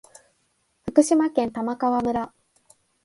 [0.81, 2.33] 福島県玉川村